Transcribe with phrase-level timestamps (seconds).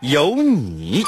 [0.00, 1.04] 有你。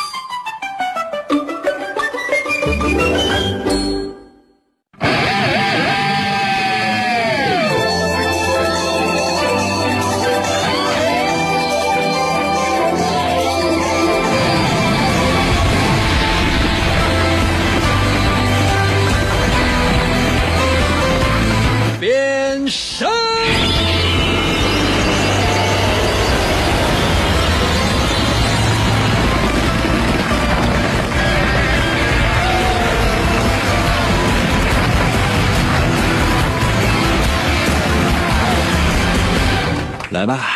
[40.22, 40.46] 来吧，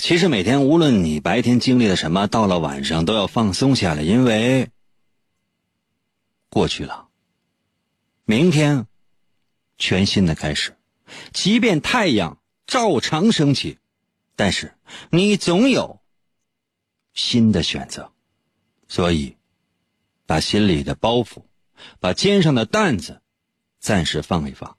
[0.00, 4.68] 其实每天无论你白天经历了什么，到了晚上都要放松下来，因为
[6.48, 7.06] 过去了，
[8.24, 8.88] 明天
[9.78, 10.76] 全新的开始。
[11.32, 13.78] 即便太阳照常升起，
[14.34, 14.74] 但是
[15.10, 16.00] 你总有
[17.14, 18.10] 新的选择，
[18.88, 19.36] 所以
[20.26, 21.44] 把心里的包袱，
[22.00, 23.22] 把肩上的担子
[23.78, 24.76] 暂时放一放，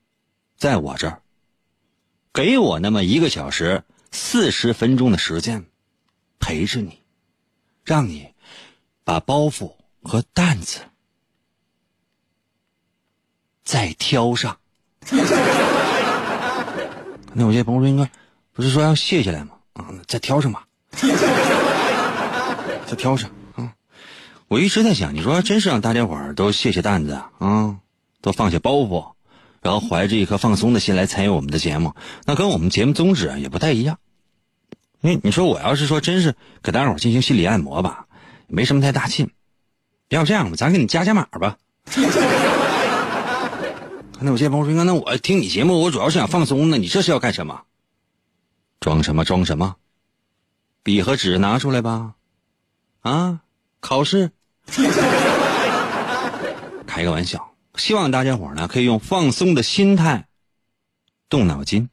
[0.58, 1.22] 在我这儿，
[2.34, 3.86] 给我那么一个小时。
[4.14, 5.66] 四十分钟的时间，
[6.40, 7.00] 陪着你，
[7.84, 8.28] 让你
[9.04, 10.82] 把包袱和担子
[13.66, 14.60] 再挑上。
[17.34, 18.12] 那我这朋友说，应该
[18.54, 19.56] 不是说要卸下来吗？
[19.74, 20.68] 啊，再挑上吧，
[22.86, 23.74] 再挑上啊！
[24.48, 27.80] 我一直在想，你说真是让大家伙儿都卸下担子啊，
[28.22, 29.14] 都放下包袱，
[29.62, 33.98] 然后怀着一颗放松的心来参与我们的节目，那跟我们节目宗旨也不太一样。
[35.04, 36.34] 因为你说我要是说真是
[36.64, 38.08] 给大伙进行心理按摩吧，
[38.48, 39.30] 没什么太大劲。
[40.08, 41.58] 要不这样吧，咱给你加加码吧。
[44.22, 46.78] 那我这朋友说：“那我听你节目，我主要是想放松呢。
[46.78, 47.64] 你这是要干什么？
[48.80, 49.76] 装什么装什么？
[50.82, 52.14] 笔和纸拿出来吧。
[53.02, 53.42] 啊，
[53.82, 54.32] 考试。
[56.88, 60.28] 开个玩笑，希望大家伙呢可以用放松的心态，
[61.28, 61.90] 动脑筋。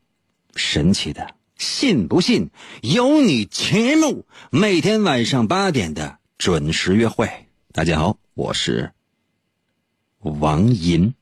[0.55, 1.27] 神奇的。”
[1.61, 2.51] 信不信
[2.81, 4.25] 有你节目？
[4.51, 7.49] 每天晚上八点的准时约会。
[7.71, 8.93] 大家好，我是
[10.21, 11.13] 王银，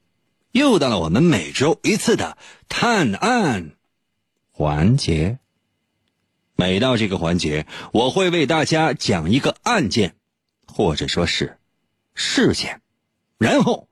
[0.52, 2.38] 又到了我们每周一次的
[2.68, 3.72] 探案
[4.52, 5.40] 环节。
[6.54, 10.14] 每到这个环节，我会为大家讲一个案件，
[10.68, 11.58] 或者说是
[12.14, 12.80] 事件，
[13.38, 13.88] 然后，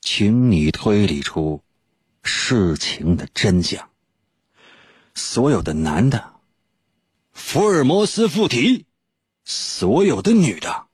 [0.00, 1.64] 请你推理出
[2.22, 3.89] 事情的真相。
[5.20, 6.32] 所有的男的，
[7.34, 8.84] 福尔摩斯附体；
[9.44, 10.86] 所有的女的，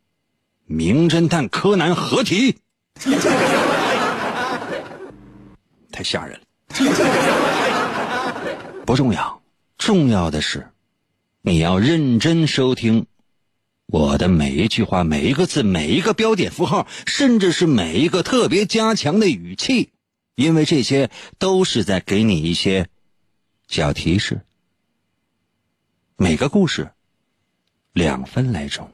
[0.66, 2.59] 名侦探柯南合体。
[5.92, 6.44] 太吓人了。
[8.84, 9.41] 不重要，
[9.78, 10.69] 重要的是，
[11.41, 13.06] 你要认真收听
[13.87, 19.91] 我的每一句话、每一个字、每一个标点符号，甚至是每一个特别加强的语气，
[20.34, 22.88] 因为这些都是在给你一些。
[23.69, 24.43] 小提示：
[26.16, 26.93] 每个故事
[27.93, 28.91] 两分来钟，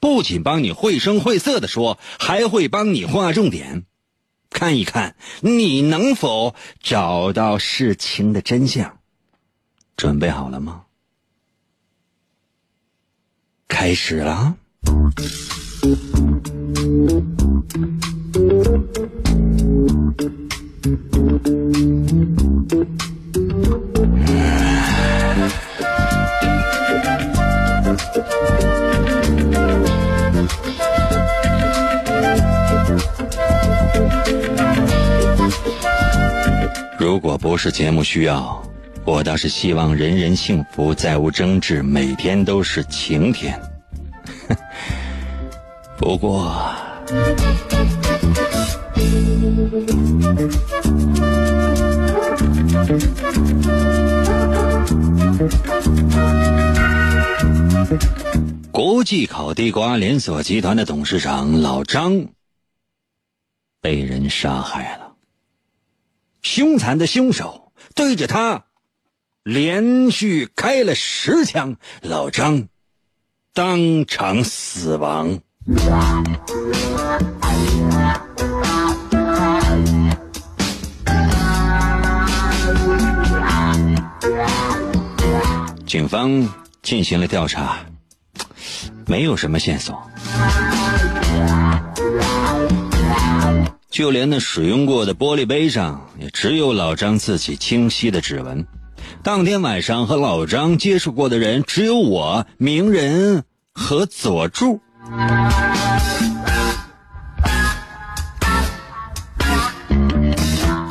[0.00, 3.84] 不仅帮你绘声绘色的说，还会帮你划重点，
[4.50, 8.98] 看一看你能否找到事情的真相。
[9.96, 10.86] 准备好了吗？
[13.68, 14.56] 开始了。
[36.98, 38.62] 如果不是节目需要，
[39.04, 43.60] 我倒是希望人人幸福，再无争执，每天都是晴天。
[45.98, 46.54] 不过，
[58.70, 62.26] 国际烤地瓜连锁集团的董事长老张
[63.80, 65.14] 被人杀害了。
[66.42, 68.64] 凶残的凶手对着他
[69.42, 72.68] 连续开了十枪，老张
[73.52, 75.40] 当场死亡。
[85.94, 86.52] 警方
[86.82, 87.78] 进行了调查，
[89.06, 90.10] 没有什么线索。
[93.90, 98.66] 就连那使用过的玻璃杯上，也只有老张自己清晰的指纹。
[99.22, 104.80] 当天晚上和老张接触过的人，只有我、鸣人和佐助。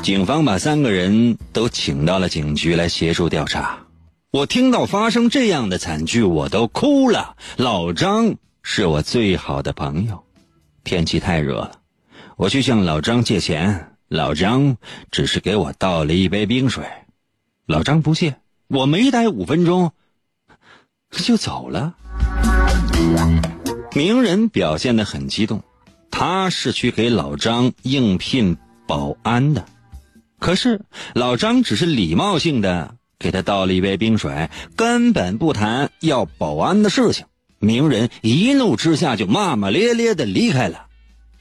[0.02, 3.78] 警方把三个人都请到了警局来协助调查。
[4.34, 7.38] 我听到发生这样的惨剧，我都哭了。
[7.56, 10.24] 老张是我最好的朋友。
[10.84, 11.82] 天气太热了，
[12.36, 14.78] 我去向老张借钱，老张
[15.12, 16.84] 只是给我倒了一杯冰水。
[17.68, 18.38] 老张不谢，
[18.70, 19.92] 我没待五分钟
[21.12, 21.94] 就走了。
[23.94, 25.64] 名人表现得很激动，
[26.10, 28.58] 他是去给老张应聘
[28.88, 29.68] 保安的，
[30.40, 30.82] 可是
[31.14, 32.96] 老张只是礼貌性的。
[33.24, 37.26] 给他倒了一杯冰水，根本不谈要保安的事情。
[37.58, 40.88] 鸣人一怒之下就骂骂咧咧的离开了。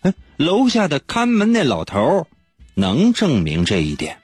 [0.02, 2.28] 哎，楼下的看门那老头
[2.74, 4.18] 能证明这一点。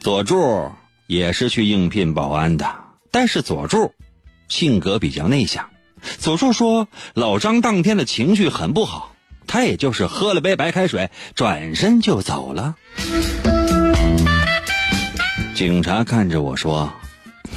[0.00, 0.70] 佐助
[1.06, 2.66] 也是去应聘保安的，
[3.10, 3.94] 但是佐助
[4.48, 5.70] 性格比较内向。
[6.18, 9.14] 佐助说，老张当天的情绪很不好，
[9.46, 12.76] 他也就是喝了杯白开水，转身就走了。
[15.58, 16.92] 警察看着我说：“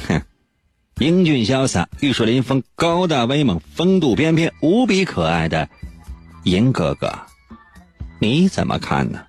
[0.08, 0.20] 哼，
[0.98, 5.68] 英俊潇洒、玉树临风、高大威猛、风度翩翩、无比可爱的
[6.42, 7.12] 银哥哥，
[8.18, 9.20] 你怎么看呢？”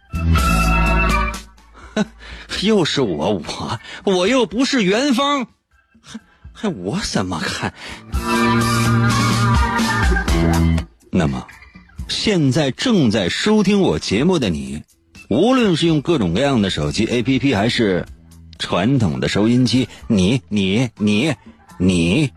[1.94, 2.04] 哼，
[2.66, 3.80] 又是我，我
[4.12, 5.46] 我又不是元芳，
[6.02, 6.20] 还
[6.52, 7.72] 还我怎么看？
[11.12, 11.46] 那么，
[12.10, 14.82] 现在正在收听我节目的你，
[15.30, 18.04] 无论是用各种各样的手机 APP 还是。
[18.64, 21.36] 传统的收音机，你你你
[21.78, 22.32] 你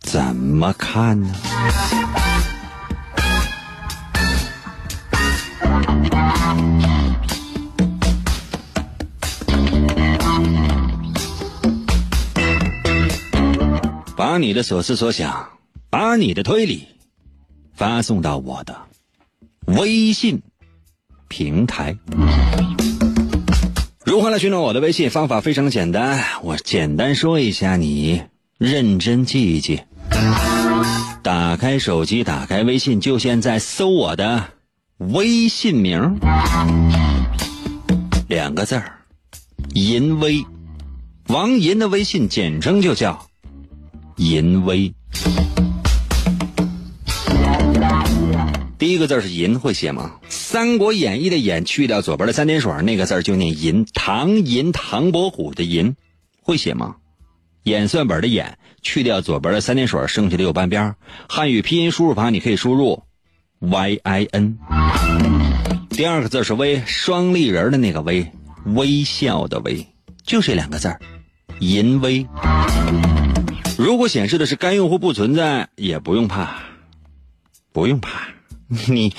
[0.00, 1.34] 怎么看呢？
[14.16, 15.50] 把你的所思所想，
[15.90, 16.88] 把你的推理
[17.74, 18.74] 发送到我的
[19.66, 20.40] 微信
[21.28, 21.98] 平台。
[24.08, 25.10] 如何来寻找我的微信？
[25.10, 28.22] 方法非常简单，我简单说一下，你
[28.56, 29.82] 认真记一记。
[31.22, 34.48] 打开手机，打开微信，就现在搜我的
[34.96, 36.18] 微信名，
[38.30, 38.92] 两个字儿，
[39.74, 40.42] 银威，
[41.26, 43.26] 王银的微信简称就叫
[44.16, 44.90] 银威。
[48.78, 50.20] 第一个字是银，会写吗？
[50.28, 53.84] 《三国演义》的演去掉左边的三点水，那个字就念银。
[53.92, 55.96] 唐银，唐伯虎的银，
[56.40, 56.94] 会写吗？
[57.64, 60.94] 演算本的演去掉左边的三点水，剩下的右半边。
[61.28, 63.02] 汉语拼音输入法你可以输入
[63.58, 64.58] y i n。
[65.90, 68.30] 第二个字是微，双立人的那个微，
[68.64, 69.88] 微笑的微，
[70.24, 70.96] 就这两个字
[71.58, 72.28] 银微。
[73.76, 76.62] 如果显示的是该用户不存在，也不用怕，
[77.72, 78.28] 不用怕。
[78.88, 79.14] 你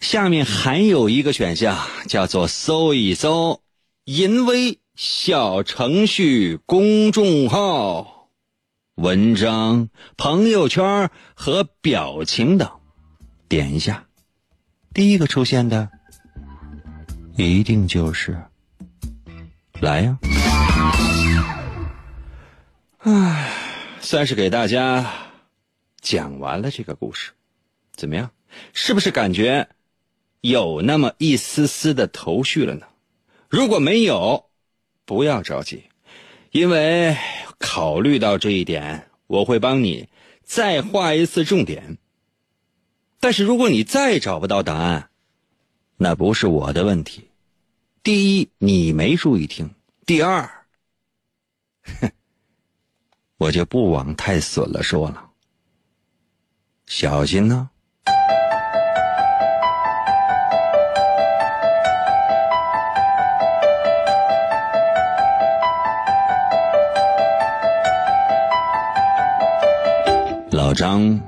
[0.00, 1.78] 下面还有一个选项，
[2.08, 3.62] 叫做搜一搜
[4.06, 8.28] “淫威”小程序公众号、
[8.96, 12.68] 文章、朋友圈和表情等，
[13.48, 14.06] 点一下，
[14.92, 15.88] 第一个出现的
[17.36, 18.36] 一定就是
[19.80, 20.18] 来呀！
[22.98, 23.52] 唉，
[24.00, 25.06] 算是给大家
[26.00, 27.30] 讲完了这个故事，
[27.94, 28.28] 怎么样？
[28.72, 29.68] 是不是感觉
[30.40, 32.86] 有那么一丝丝的头绪了呢？
[33.48, 34.50] 如果没有，
[35.04, 35.84] 不要着急，
[36.50, 37.16] 因为
[37.58, 40.08] 考虑到这一点，我会帮你
[40.42, 41.98] 再画一次重点。
[43.20, 45.10] 但是如果你再找不到答案，
[45.96, 47.28] 那不是我的问题。
[48.02, 49.66] 第一，你没注意听；
[50.06, 50.48] 第二，
[51.82, 52.10] 哼，
[53.38, 55.30] 我就不往太损了说了，
[56.86, 57.70] 小心呢。
[70.50, 71.20] 老张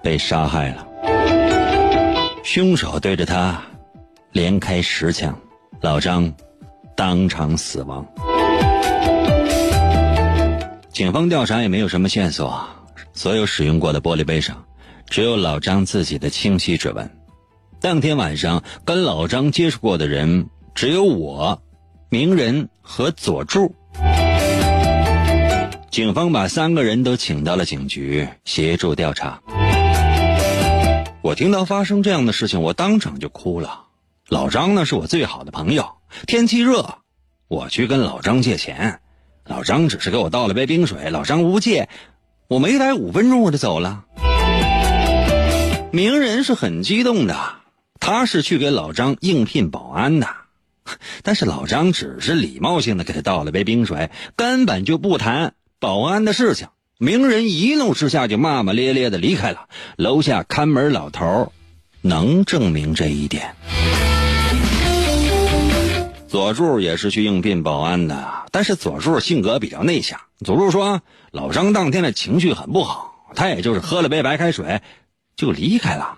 [0.00, 0.86] 被杀害了，
[2.44, 3.60] 凶手对着他
[4.30, 5.36] 连开十枪，
[5.80, 6.32] 老张
[6.94, 8.06] 当场死亡。
[10.92, 12.64] 警方调查也没有什么线索，
[13.12, 14.64] 所有使用过的玻璃杯上，
[15.10, 17.10] 只有老张自己的清晰指纹。
[17.80, 21.60] 当天晚上跟老张接触过的人只有我、
[22.10, 23.74] 名人和佐助。
[25.94, 29.40] 警方把三个人都请到了警局协助调查。
[31.22, 33.84] 我听到发生这样的事情，我当场就哭了。
[34.28, 35.88] 老张呢是我最好的朋友，
[36.26, 36.98] 天气热，
[37.46, 38.98] 我去跟老张借钱，
[39.46, 41.88] 老张只是给我倒了杯冰水，老张无借，
[42.48, 44.04] 我没待五分钟我就走了。
[45.92, 47.36] 名人是很激动的。
[48.00, 50.26] 他是去给老张应聘保安的，
[51.22, 56.68] 但是老张只是礼貌性的给他倒了杯冰水，根本就不谈保安的事情。
[56.96, 59.68] 名人一怒之下就骂骂咧咧的离开了。
[59.96, 61.52] 楼下看门老头
[62.00, 63.54] 能证明这一点。
[66.26, 70.18] 佐助也是去应聘保安的，但是佐助性格比较内向。
[70.42, 74.80] 佐助说，老张当天的情绪很不好，他也就是喝了杯白开水
[75.36, 76.16] 就离开了。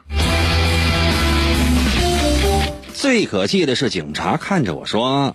[2.95, 5.35] 最可气的是，警察看着我说：“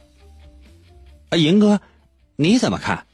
[1.32, 1.82] 啊，银哥，
[2.38, 3.06] 你怎么看？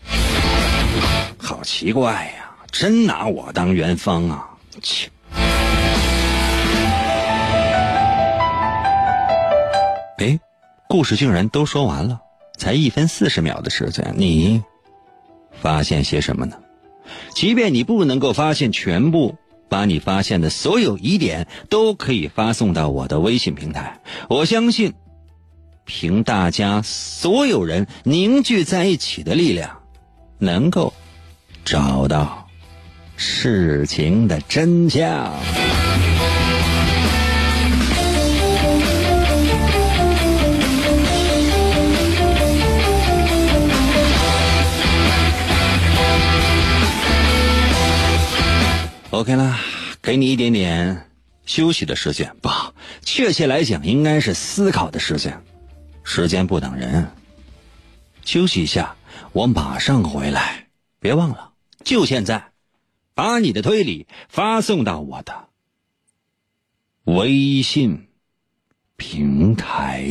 [1.48, 4.50] 好奇怪呀，真拿我当元芳啊！”
[4.84, 5.10] 切！
[10.18, 10.38] 哎，
[10.90, 12.20] 故事竟然都说完了，
[12.58, 14.62] 才一分四十秒的时间，你
[15.62, 16.58] 发现些什么呢？
[17.34, 19.38] 即便你不能够发现全部。
[19.70, 24.00] 把你发现的所有疑点都可以发送到我的微信平台，
[24.30, 24.94] 我相信，
[25.84, 29.80] 凭大家所有人凝聚在一起的力量，
[30.40, 30.94] 能够
[31.68, 32.48] 找到
[33.18, 35.30] 事情的真相。
[49.10, 49.60] OK 啦，
[50.02, 51.06] 给你一点点
[51.46, 52.72] 休息的时间吧。
[53.02, 55.38] 确切来讲，应该是思考的时间。
[56.06, 57.12] 时间不等人，
[58.24, 58.96] 休息一下，
[59.34, 60.64] 我马上回来。
[61.02, 61.47] 别忘了，
[61.88, 62.52] 就现在，
[63.16, 65.34] 把你的推理发送到我的
[67.06, 68.10] 微信
[68.98, 70.04] 平台。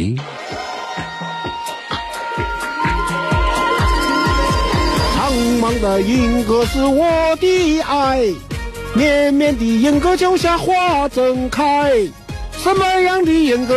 [5.13, 5.31] 苍
[5.61, 8.25] 茫的银河是我的爱。
[8.95, 11.93] 绵绵的银河脚下花正开，
[12.53, 13.75] 什么样的银河？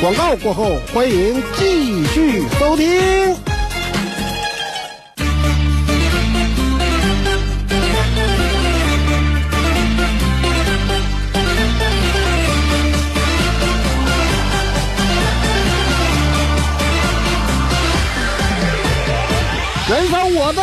[0.00, 3.47] 广告过后，欢迎继续收听。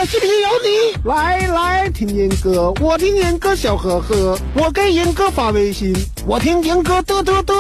[0.05, 5.95] 生我的心里有你，来来听音歌，我听音歌笑呵呵，我给音歌发微信，
[6.27, 7.53] 我听音歌嘚嘚嘚，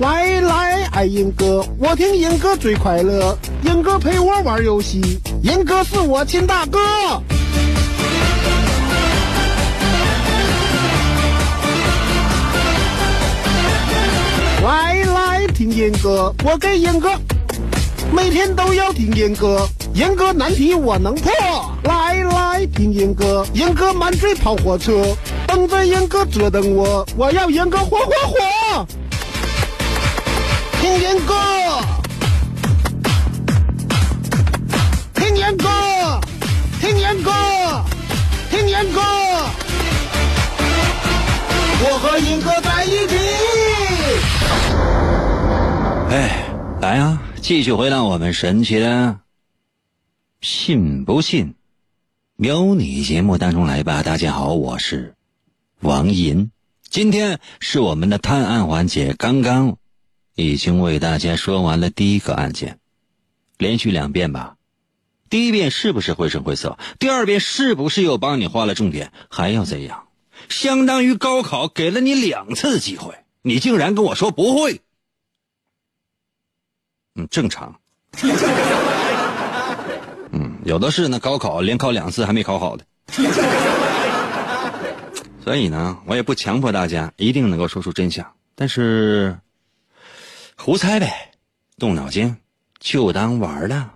[0.00, 6.78] 来来爱音歌，我听音歌最快乐，音歌陪我玩游戏，音哥是我亲大哥。
[14.64, 17.10] 来来听音歌，我给音歌，
[18.12, 19.68] 每天都要听音歌。
[19.94, 21.32] 严哥难题我能破，
[21.86, 25.16] 来来听严哥，严哥满嘴跑火车，
[25.46, 28.86] 等着严哥折腾我，我要严哥火火火，
[30.80, 31.34] 听严哥，
[35.14, 35.68] 听严哥，
[36.80, 37.32] 听严哥，
[38.50, 39.00] 听严哥，
[41.82, 43.16] 我和严哥在一起。
[46.10, 46.44] 哎，
[46.80, 49.18] 来啊，继续回到我们神奇的。
[50.40, 51.55] 信不信？
[52.36, 54.02] 由你节目当中来吧。
[54.02, 55.14] 大家好，我是
[55.80, 56.50] 王银，
[56.82, 59.14] 今天是我们的探案环节。
[59.14, 59.78] 刚刚
[60.34, 62.78] 已经为大家说完了第一个案件，
[63.56, 64.56] 连续两遍吧。
[65.30, 66.78] 第一遍是不是绘声绘色？
[66.98, 69.12] 第二遍是不是又帮你画了重点？
[69.30, 70.08] 还要怎样？
[70.50, 74.82] 相当于高考给了你两次机会，你竟然跟我说不会？
[77.14, 77.80] 嗯，正常。
[80.38, 82.84] 嗯，有的是那，高考连考两次还没考好的，
[85.42, 89.34] 所以呢，我也不强迫大家一定能够说出真相，但是
[90.54, 91.30] 胡猜呗，
[91.78, 92.36] 动脑筋
[92.78, 93.94] 就当玩了。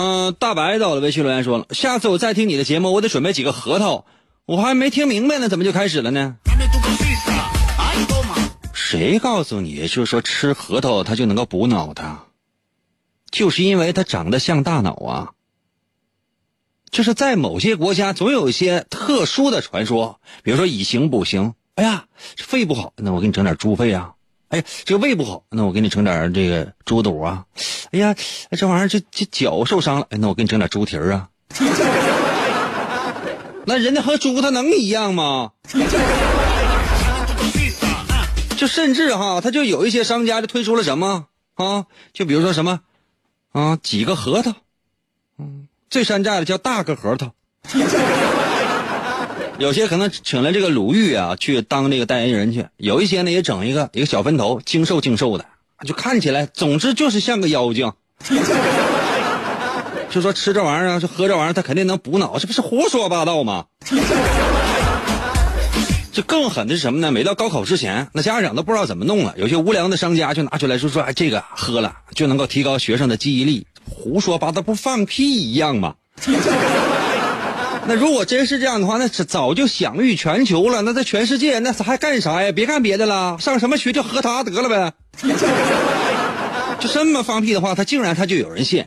[0.00, 4.04] 嗯大白到了，微信留言说了，下次我再听你的节目，我得准备几个核桃，
[4.46, 6.36] 我还没听明白呢，怎么就开始了呢？
[8.72, 12.18] 谁告诉你，就是说吃核桃它就能够补脑的？
[13.32, 15.32] 就是因为它长得像大脑啊。
[16.92, 21.54] 就是在某些国家，总有一些特殊的传说，比如说以形补形。
[21.74, 24.12] 哎呀，肺不好，那我给你整点猪肺啊。
[24.48, 27.44] 哎呀，这个胃不好，那我给你整点这个猪肚啊。
[27.92, 28.14] 哎呀，
[28.50, 31.28] 这玩意儿这这脚受伤了，哎，那我给你整点猪蹄儿啊。
[33.66, 35.52] 那人家和猪它能一样吗？
[38.56, 41.84] 就甚至哈，他就有一些商家就推出了什么啊？
[42.12, 42.80] 就比如说什么
[43.52, 44.52] 啊，几个核桃，
[45.38, 47.32] 嗯，最山寨的叫大个核桃。
[49.58, 55.44] 有些可能请了这个鲁豫啊去当这个代言人去，有一些呢也整一个一个小分头，精瘦精瘦的，
[55.84, 57.92] 就看起来，总之就是像个妖精。
[60.10, 63.64] 就说吃这玩意儿啊，就喝这玩意儿，他肯定能补脑，这不是胡说八道吗？
[66.12, 67.10] 这更狠的是什么呢？
[67.10, 75.96] 每到高考之前，那家长都不知道怎么弄了，有些无良的商家就拿出来说说，哎，这个喝了就能够提高学生的记忆力，胡说八道，不放屁一样吗？
[77.88, 80.82] 那如果真是这样的话，那早就享誉全球了。
[80.82, 82.52] 那在全世界，那还干啥呀？
[82.52, 84.92] 别干别的了，上什么学就喝它得了呗。
[86.78, 88.84] 就这么放屁的话，他竟然他就有人信。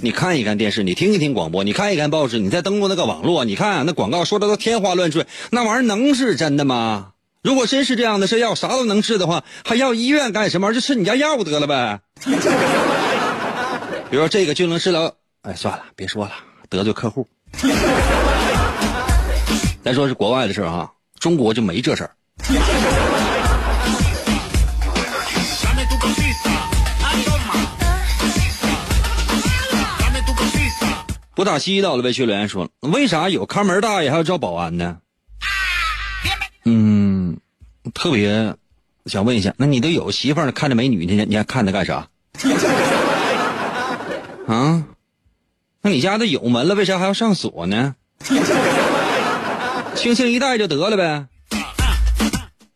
[0.00, 7.08] 你看一看电视，你听一听广播，你看一看报纸，你再登录那个网络，你看那广告说的都天花乱坠，那玩意儿能是真的吗？
[7.42, 10.72] 如果真是这样的是药，啥都能治的话，还要医院干什么？
[10.72, 11.98] 就吃你家药得了呗。
[14.08, 15.12] 比如说这个就能治疗，
[15.42, 16.32] 哎，算了，别说了，
[16.70, 17.26] 得罪客户。
[19.82, 22.10] 再说是国外的事儿哈，中国就没这事儿。
[31.34, 34.96] 不打西到了，微信留言说：“为啥有看门大爷还要招保安呢？”
[36.66, 37.38] 嗯，
[37.94, 38.52] 特别
[39.06, 42.08] 想问一下，那你都有媳妇儿看着美女，你你还看他干啥？
[44.48, 44.82] 啊？
[45.88, 47.94] 那你家都有门了，为啥还要上锁呢？
[49.96, 51.28] 轻轻一带就得了呗。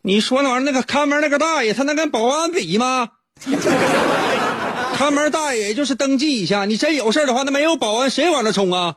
[0.00, 3.10] 你说那玩意儿，那个看门那个大爷，他能跟保安比吗？
[4.96, 8.96] 看门大爷也就是登记一下，你真有事的话，那没有保安谁往那冲啊？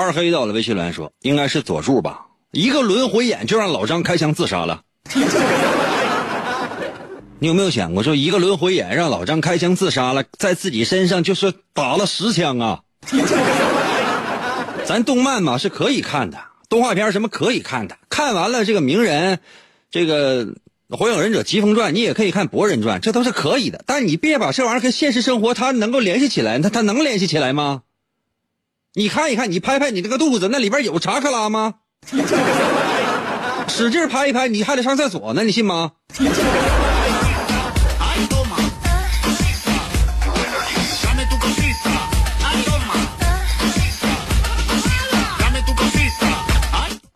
[0.00, 4.82] 二黑到了，微信留言说应该是佐助吧，一个轮回眼就让老张开枪自杀了。
[7.40, 12.82] 你有没有想过，说一个轮回眼让老张开枪自杀了，在自己身上就是打了十枪啊？
[14.86, 19.40] 咱动漫嘛是可以看的，动画片什么可以看的，看完了这个鸣人，
[19.90, 20.46] 这个
[20.90, 23.82] 火影忍者疾风传，你也可以看博人传，这都是可以的。
[23.84, 27.82] 但你别把这玩意儿跟现实生活它能够联系起来，它它能联系起来吗？
[28.94, 31.74] 你看一看，你拍拍你这个肚子，那里边有查克拉吗？
[33.68, 35.92] 使劲拍一拍，你还得上厕所呢，你信吗？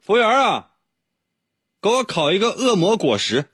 [0.05, 0.67] 服务员啊，
[1.81, 3.47] 给我烤一个恶魔果实。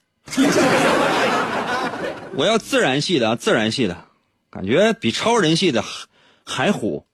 [2.35, 4.05] 我要自然系的，自然系的，
[4.51, 5.85] 感觉比超人系的
[6.45, 7.07] 还虎。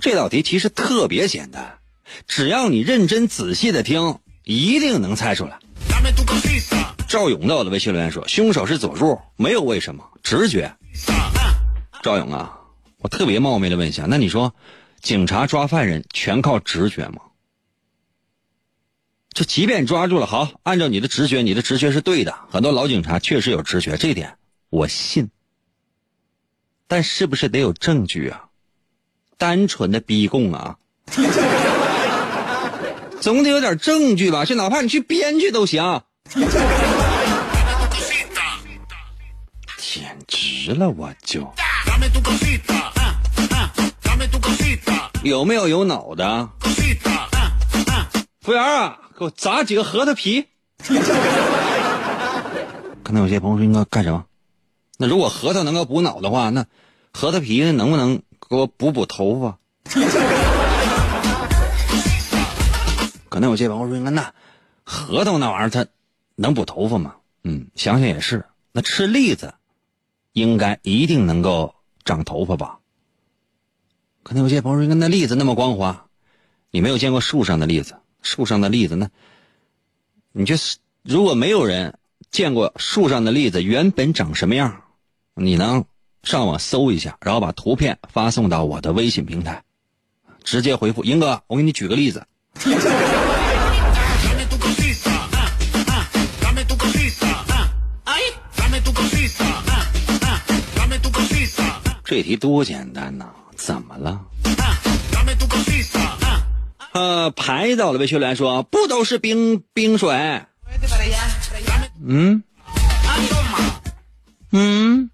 [0.00, 1.78] 这道题其实特别简单，
[2.26, 5.58] 只要你认真仔细的听，一定能猜出来。
[7.08, 10.76] 赵勇在我的微信留言说：“凶手是佐助，没有为什么，直觉。”
[12.02, 12.60] 赵勇啊，
[12.98, 14.54] 我特别冒昧的问一下，那你说，
[15.00, 17.22] 警察抓犯人全靠直觉吗？
[19.32, 24.36] 就即便抓住了，好，按照你的直觉，你的直觉是对的，很多老警察确实有直觉，这点
[24.68, 25.30] 我信。
[26.86, 28.47] 但是不是得有证据啊？
[29.38, 30.76] 单纯的逼供啊，
[33.20, 34.44] 总得有点证据吧？
[34.44, 36.02] 就哪怕你去编去都行。
[39.78, 41.40] 简直了，我就
[45.22, 46.48] 有没有有脑的？
[48.42, 50.44] 服务员啊，给我砸几个核桃皮。
[53.04, 54.24] 可能有些朋友说应该干什么？
[54.98, 56.66] 那如果核桃能够补脑的话，那
[57.12, 58.20] 核桃皮能不能？
[58.48, 59.58] 给我补补头发，
[63.28, 64.32] 可能有些朋友说：“那
[64.82, 65.86] 核桃那玩意儿它
[66.34, 68.44] 能补头发吗？”嗯，想想也是。
[68.72, 69.54] 那吃栗子
[70.32, 72.78] 应该一定能够长头发吧？
[74.22, 76.06] 可能有些朋友说，那栗子那么光滑，
[76.70, 79.10] 你没有见过树上的栗子，树上的栗子那，
[80.32, 81.98] 你就是如果没有人
[82.30, 84.84] 见过树上的栗子原本长什么样，
[85.34, 85.84] 你能
[86.22, 89.62] 上网搜一下，然后把图片发送到我的微信平台，
[90.44, 92.26] 直接回复“英哥”，我给你举个例子。
[102.04, 103.26] 这题多简单呐！
[103.54, 104.20] 怎么了？
[106.92, 110.42] 呃，排到了，魏学良说不都是冰冰水？
[112.02, 112.42] 嗯
[114.52, 115.10] 嗯，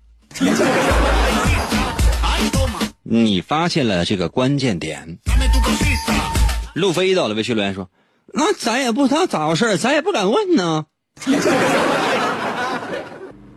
[3.02, 5.18] 你发现了这个关键点。
[6.74, 7.88] 路飞到了，魏学良说，
[8.32, 10.86] 那咱也不知道咋回事咱也不敢问呢。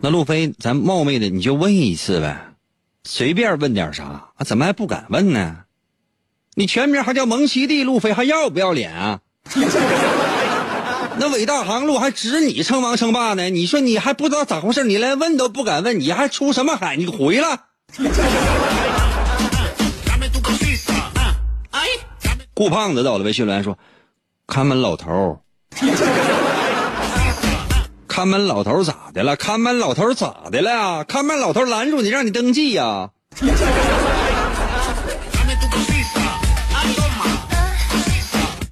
[0.00, 2.52] 那路飞，咱冒昧的你就问一次呗。
[3.04, 4.44] 随便问点啥啊？
[4.44, 5.56] 怎么还不敢问呢？
[6.54, 9.20] 你全名还叫蒙奇弟路飞，还要不要脸啊？
[11.20, 13.50] 那伟大航路还指你称王称霸呢？
[13.50, 14.84] 你说你还不知道咋回事？
[14.84, 16.94] 你连问都不敢问，你还出什么海？
[16.96, 17.64] 你回了。
[22.54, 23.78] 顾胖子到了，微信留言说
[24.46, 25.40] ：“看门老头。”
[28.08, 29.36] 看门老头咋的了？
[29.36, 31.04] 看门老头咋的了？
[31.04, 33.10] 看门老头拦住你，让你登记呀？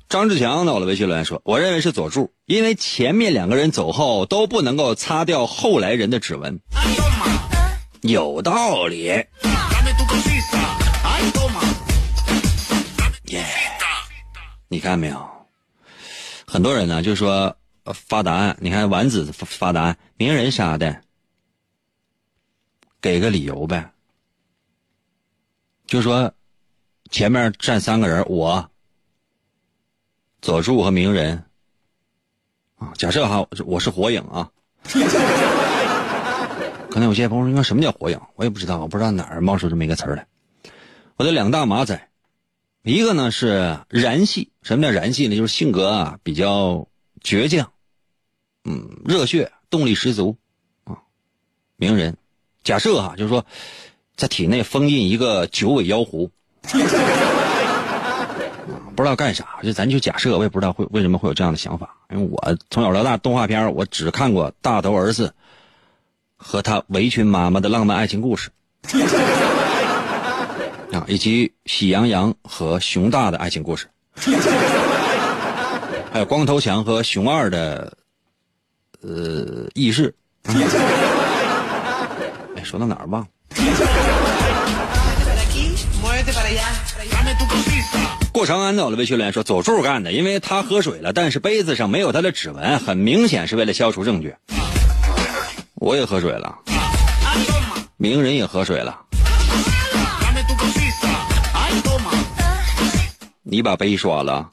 [0.08, 6.60] 张志强到了，微信留言说：“我认为是佐助，因为前面两个人走后都不能够擦掉后来人的指纹。”
[8.02, 9.02] 有道理。
[9.02, 9.28] 耶，
[14.68, 15.28] 你看没有？
[16.46, 17.56] 很多人呢，就说。
[17.94, 21.02] 发答案，你看丸子发答案，名人啥的，
[23.00, 23.92] 给个理由呗。
[25.86, 26.34] 就说
[27.12, 28.68] 前面站三个人，我、
[30.46, 31.42] 佐助和鸣人
[32.76, 32.92] 啊。
[32.96, 34.48] 假设哈，我是火影啊。
[36.88, 38.20] 可能有些朋友说，什么叫火影？
[38.36, 40.28] 我也不知道，我不知道哪儿冒出这么一个词儿来。
[41.16, 42.08] 我的两大马仔，
[42.84, 45.34] 一个呢是燃系，什么叫燃系呢？
[45.34, 46.86] 就是性格啊比较
[47.20, 47.72] 倔强。
[48.64, 50.36] 嗯，热血动力十足，
[50.84, 50.98] 啊，
[51.74, 52.16] 鸣人，
[52.62, 53.44] 假设哈，就是说，
[54.14, 56.30] 在体内封印一个九尾妖狐，
[58.96, 65.32] 不知道干啥，就咱就假设，我也不知道会为什么会有这样的想法，因为我从小到大动画片我只看过大头儿子
[66.36, 68.50] 和他围裙妈妈的浪漫爱情故事，
[70.92, 73.86] 啊，以及喜羊羊和熊大的爱情故事，
[76.10, 77.92] 还有光头强和熊二的。
[79.02, 80.12] 呃，意识。
[80.42, 80.54] 哎，
[82.64, 83.28] 说到哪儿忘了？
[88.32, 94.34] 过长安到了，魏学良说佐助干的，因为他喝水了，但是杯子上没有他的指纹，很明显是为了消除证据。
[95.76, 96.54] 我也喝水了，
[97.96, 98.98] 名人也喝水了，
[103.42, 104.50] 你把杯刷了。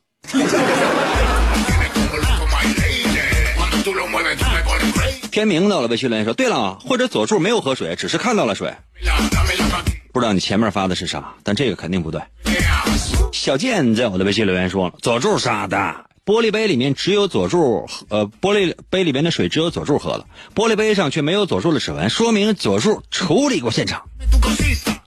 [5.32, 8.72] 天明到了，魏训练说：“对了，或者佐助没有喝水，只是看到了水。
[10.14, 12.22] 不知道你前面发的是啥，但这个肯定不对。”
[13.34, 24.04] 小健在我的微信留言说了：“佐助杀的，玻璃杯里面只有佐助，呃，玻璃杯里面的水只有佐助喝了，玻璃杯上却没有佐助的指纹，说明佐助处理过现场。”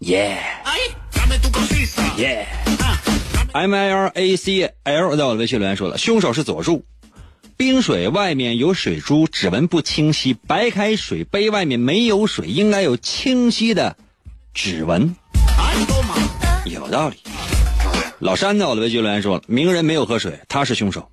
[0.00, 0.38] 耶
[2.18, 2.46] 耶
[3.52, 6.84] ，M I R A C L 在我的微信留言说了：“凶手是佐助。”
[7.56, 13.96] 冰水外面有水珠，指纹不清晰；白开水杯外面没有水，应该有清晰的
[14.56, 15.14] 指纹。
[16.64, 17.16] 有道理。
[18.18, 21.10] 老山在我的微信留言说了：名人没有喝水，他是凶手，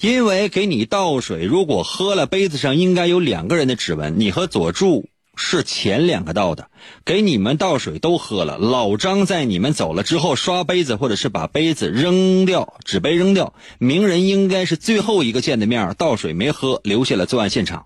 [0.00, 5.08] 因为给你倒水，如果喝了杯子上应该有两个人的指纹，你和佐助。
[5.36, 6.68] 是前两个倒的，
[7.04, 8.56] 给你们倒水都喝了。
[8.56, 13.52] 老张在你们走了之后刷杯子，或者是把杯子扔掉，纸杯扔掉。
[13.78, 17.84] 鸣人应该是最后一个见的面，倒水没喝，留下了作案现场。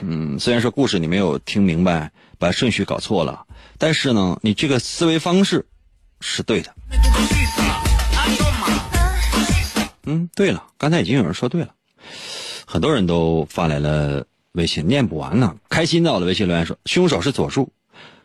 [0.00, 3.46] 嗯，虽然说故事你没有听明白，把顺序搞错了，
[3.76, 5.66] 但是呢，你这个思维方式
[6.20, 6.74] 是对的。
[10.04, 11.74] 嗯，对了，刚才已经有人说对了，
[12.66, 14.26] 很多人都发来了。
[14.52, 16.26] 微信念不完呢，开心到了。
[16.26, 17.70] 微信留言说，凶手是佐助。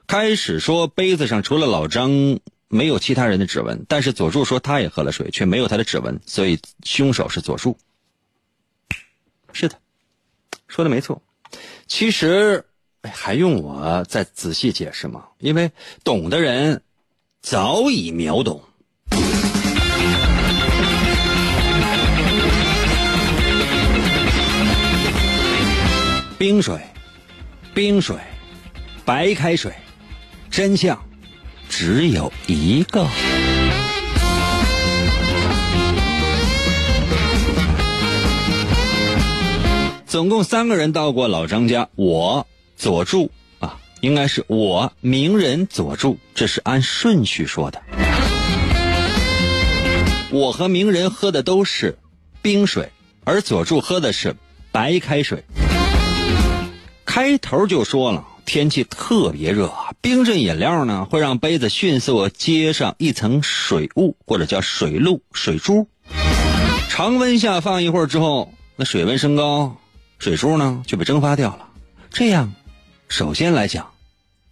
[0.08, 7.78] 开始说杯子上除了老张没有其他人的指纹，但是佐助说他也喝了水，却没有他的指纹，所以凶手是佐助。
[9.52, 9.78] 是的，
[10.67, 11.21] 说的没错。
[11.86, 12.65] 其实，
[13.11, 15.23] 还用我再仔细解释吗？
[15.39, 15.71] 因为
[16.03, 16.81] 懂的人
[17.41, 18.61] 早已秒懂。
[26.37, 26.79] 冰水，
[27.73, 28.17] 冰水，
[29.05, 29.73] 白开水，
[30.49, 30.97] 真相
[31.69, 33.07] 只有一个。
[40.05, 42.45] 总共三个人到过老张家，我
[42.84, 47.82] 佐助啊，应该是我鸣人佐助，这是按顺序说的。
[50.32, 51.98] 我和鸣人喝的都是
[52.41, 52.91] 冰水，
[53.24, 54.36] 而佐助喝的是
[54.74, 55.46] 白开水。
[57.06, 65.88] 开头就说了，天气特别热啊，冰镇饮料呢会让杯子迅速结上一层水雾，或者叫水露、水珠。
[66.89, 69.78] 常温下放一会儿之后，那水温升高，
[70.19, 71.69] 水珠呢就被蒸发掉了。
[72.12, 72.54] 这样，
[73.13, 73.93] 首先来讲，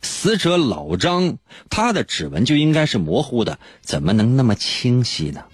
[0.03, 1.39] 死者老张
[1.71, 5.45] 他的指纹就应该是模糊的，怎么能那么清晰呢？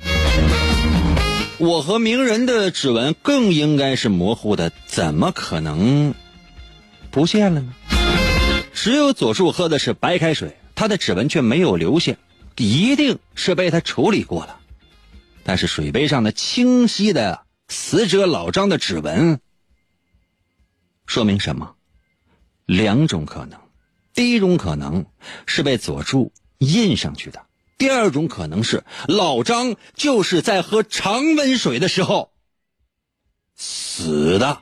[1.58, 6.16] 我和鸣人的指纹更应该是模糊的，怎么可能？
[7.10, 7.74] 不见了呢，
[8.74, 12.14] 只有佐助喝的是白开水，他的指纹却没有留下，
[12.58, 14.60] 一定是被他处理过了。
[15.46, 19.40] 但是水杯上的清晰的死者老张的指纹，
[21.06, 21.76] 说明什么？
[22.68, 23.58] 两种可能：
[24.14, 25.06] 第一种可能
[25.46, 27.40] 是被佐助印上去的；
[27.78, 32.30] 第二种可能是老张就是在喝常温水的时候
[33.56, 34.58] 死的。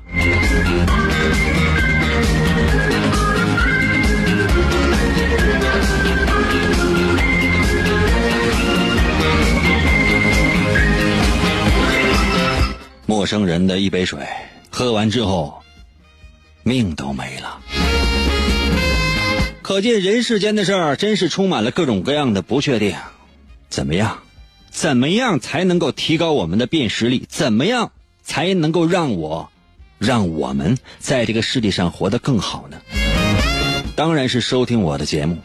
[13.07, 14.23] 陌生人的一杯水，
[14.69, 15.59] 喝完之后，
[16.65, 17.61] 命都没了。
[19.61, 22.95] 可见人世间的事儿真是充满了各种各样的不确定。
[23.69, 24.19] 怎么样？
[24.71, 27.25] 怎么样才能够提高我们的辨识力？
[27.29, 27.91] 怎么样
[28.23, 29.49] 才能够让我，
[29.99, 32.77] 让我们在这个世界上活得更好呢？
[33.95, 35.37] 当然是收听我的节目，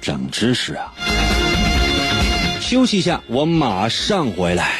[0.00, 0.92] 长知识啊！
[2.60, 4.72] 休息一下，我马上回来。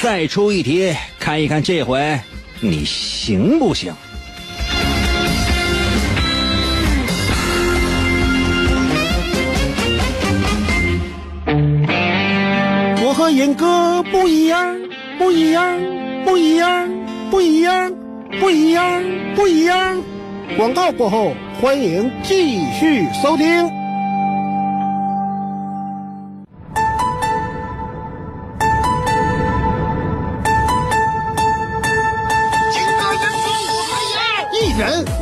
[0.00, 2.20] 再出一题，看一看这回
[2.60, 3.92] 你行不行？
[13.20, 14.74] 和严哥不一样，
[15.18, 15.78] 不一样，
[16.24, 16.88] 不一样，
[17.30, 17.92] 不一样，
[18.40, 19.04] 不一样，
[19.36, 20.02] 不一样。
[20.56, 23.70] 广告过后，欢迎继续收听。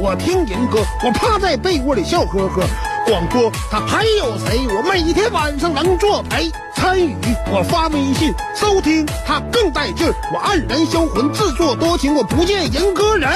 [0.00, 2.62] 我听银哥，我趴在被窝里笑呵呵。
[3.04, 4.60] 广播他还有谁？
[4.68, 6.44] 我每天晚上能作陪
[6.88, 7.14] 参与。
[7.52, 10.14] 我发微信收听他更带劲儿。
[10.32, 12.14] 我黯然销魂，自作多情。
[12.14, 13.30] 我不见银哥人，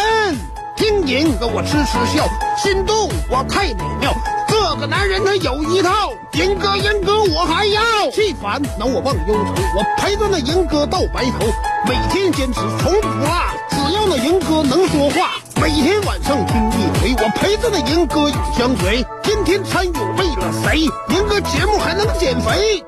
[0.75, 2.25] 听银哥我痴痴笑，
[2.57, 4.15] 心动我太美妙。
[4.49, 7.83] 这个男人他有一套，银哥银哥我还要。
[8.11, 11.45] 气烦恼我忘忧愁，我陪着那银哥到白头。
[11.87, 13.29] 每天坚持从不落，
[13.69, 15.33] 只要那银哥能说话。
[15.61, 19.05] 每天晚上听一回，我陪着那银哥永相随。
[19.23, 20.81] 天天参与为了谁？
[20.81, 22.83] 银哥节目还能减肥？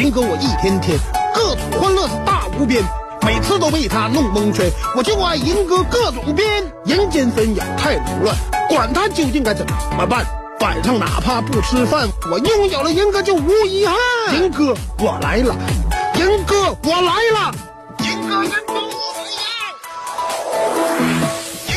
[0.00, 0.98] 银哥我一天天
[1.34, 2.82] 各种欢乐是大无边，
[3.20, 4.70] 每次都被他弄蒙圈。
[4.96, 8.34] 我就爱银哥各种编，人间纷扰太扰乱，
[8.66, 9.66] 管他究竟该怎
[9.98, 10.24] 么办。
[10.60, 13.94] 晚上哪怕不吃饭，我拥有了银哥就无遗憾。
[14.34, 15.54] 银哥我来了，
[16.14, 17.52] 银哥我来了，
[17.98, 21.70] 银哥银哥我还要银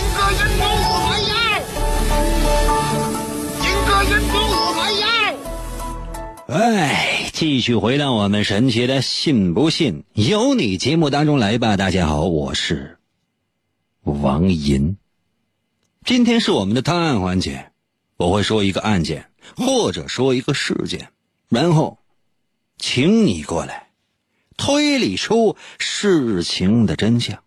[3.86, 5.05] 哥人中我还要。
[6.55, 11.78] 哎，继续回到我们神奇的“信不信由你”节目当中来吧。
[11.78, 13.00] 大家好，我是
[14.04, 14.98] 王银。
[16.06, 17.72] 今天是我们的探案环节，
[18.17, 21.10] 我会说一个案件，或者说一个事件，
[21.50, 21.98] 然后，
[22.78, 23.89] 请你过来
[24.56, 27.41] 推理出事情的真相。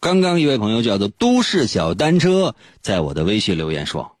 [0.00, 4.17] 刚刚一位朋友叫做“都市小单车”在我的微信留言说。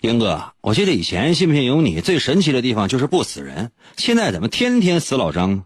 [0.00, 3.72] 英哥，我记得以前信不信由你，最神奇的地方就是不死人。
[3.96, 5.64] 现在怎么天天死老张呢？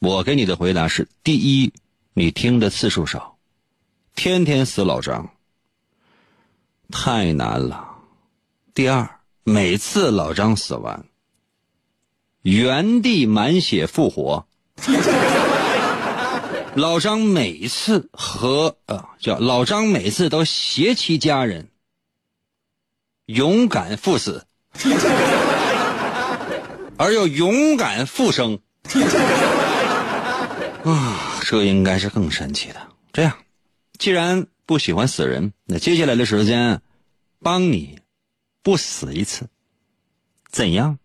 [0.00, 1.72] 我给你的回答是：第一，
[2.14, 3.36] 你听的次数少，
[4.14, 5.30] 天天死老张
[6.90, 8.02] 太难了；
[8.74, 11.04] 第二，每次老张死完，
[12.42, 14.46] 原地满血复活。
[16.76, 21.68] 老张每次和呃叫老张每次都携其家人，
[23.26, 24.46] 勇敢赴死，
[26.96, 28.60] 而又勇敢复生。
[30.84, 32.88] 啊，这应该是更神奇的。
[33.12, 33.36] 这样，
[33.98, 36.80] 既然不喜欢死人，那接下来的时间，
[37.40, 37.98] 帮你
[38.62, 39.48] 不死一次，
[40.50, 40.98] 怎样？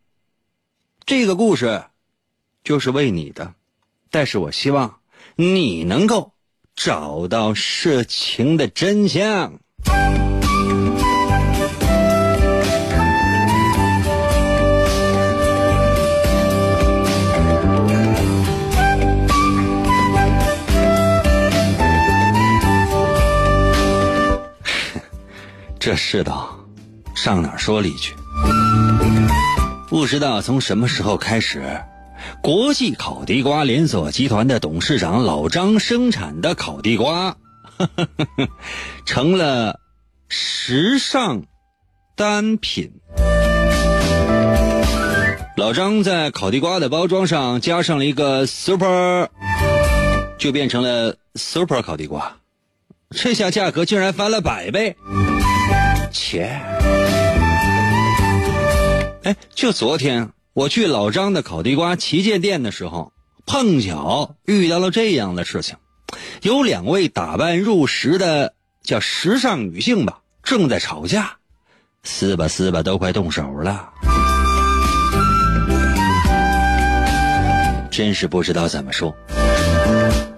[1.05, 1.85] 这个故事
[2.63, 3.55] 就是为你的，
[4.11, 4.99] 但是我希望
[5.35, 6.31] 你能够
[6.75, 9.59] 找到事情的真相。
[25.79, 26.57] 这世道，
[27.15, 28.13] 上哪说理去？
[29.87, 31.79] 不知道从什么时候开始，
[32.41, 37.37] 国际烤地瓜连锁集团的董事长老张生产的烤地瓜，
[39.05, 39.79] 成了
[40.29, 41.43] 时尚
[42.15, 42.91] 单品。
[45.57, 49.29] 老张在烤地瓜的包装上加上了一个 “super”，
[50.37, 52.37] 就变成了 “super 烤地瓜”。
[53.15, 54.97] 这下价格竟然翻了百倍！
[56.11, 56.59] 切！
[59.23, 63.11] 哎，就昨天我去老张的烤地瓜旗舰店的时候，
[63.45, 65.75] 碰巧遇到了这样的事情：
[66.43, 71.35] 有两位打扮入时的叫时尚女性吧，正在吵架，
[72.03, 73.89] 撕吧撕吧都快动手了，
[77.91, 79.13] 真是不知道怎么说。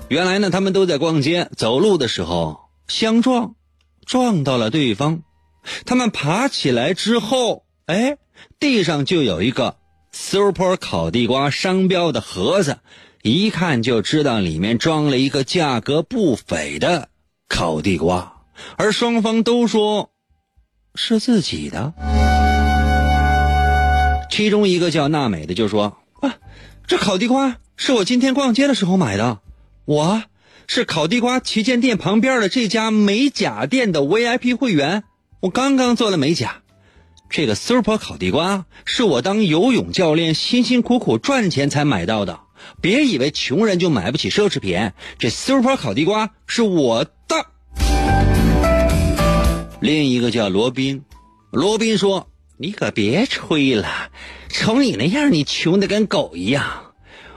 [0.09, 3.53] 原来呢，他们都在逛街，走路的时候相撞，
[4.03, 5.21] 撞到了对方。
[5.85, 8.17] 他们爬起来之后，哎，
[8.59, 9.75] 地上就有一个
[10.17, 12.79] “Super 烤地瓜”商标的盒子，
[13.21, 17.09] 一看就知道里面装了一个价格不菲的
[17.47, 18.41] 烤地瓜，
[18.77, 20.09] 而双方都说
[20.95, 21.93] 是自己的。
[24.29, 26.35] 其中一个叫娜美的就说：“啊，
[26.87, 29.39] 这烤地瓜是我今天逛街的时候买的，
[29.85, 30.23] 我
[30.65, 35.03] 是烤地瓜旗舰店旁边的这家美甲店的 VIP 会员。”
[35.39, 36.63] 我刚刚做了美甲，
[37.29, 42.39] 这个 Super 烤地瓜是我当游泳教练辛辛苦苦赚钱才买到的。
[42.81, 47.11] 别以为穷人就买不起奢侈品，这 Super 烤地瓜是我的。
[49.79, 51.03] 另一个叫罗宾，
[51.51, 54.09] 罗宾说：“你可别吹了，
[54.49, 56.93] 瞅你那样，你穷的跟狗一样。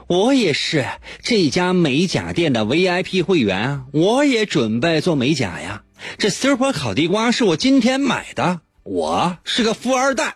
[0.07, 0.87] 我也是
[1.23, 5.83] 这家美甲店的 VIP 会员，我也准备做美甲呀。”
[6.17, 8.61] 这 Super 烤地瓜是我今天买的，
[8.93, 10.35] 我是个富二代。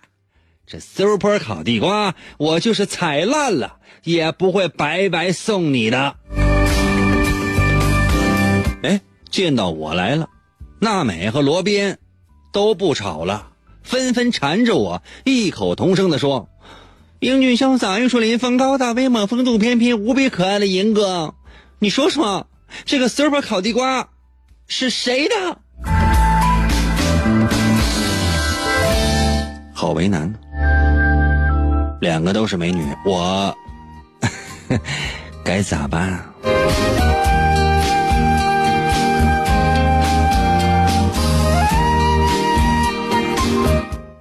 [0.64, 6.14] 这 Super 烤地瓜，我就是踩烂了也不会白白送你的。
[8.85, 10.29] 哎，见到我来了，
[10.79, 11.97] 娜美和罗宾
[12.53, 13.49] 都不吵了，
[13.83, 16.49] 纷纷缠着我，异口同声的说
[17.19, 21.35] ：“英俊潇洒、玉树临风、高大威猛、风度翩翩、无比可爱的银哥，
[21.81, 22.47] 你说说，
[22.85, 24.11] 这个 Super 烤地瓜？”
[24.69, 25.59] 是谁的？
[29.85, 30.33] 好为难，
[32.01, 33.55] 两个都是美女，我
[35.44, 36.18] 该咋办？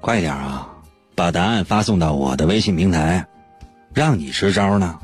[0.01, 0.67] 快点啊，
[1.15, 3.25] 把答案发送到我的微信平台，
[3.93, 4.99] 让你支招呢。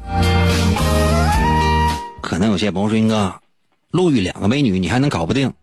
[2.22, 3.34] 可能有些朋友说，哥。
[3.91, 5.54] 路遇两个美女，你还能搞不定？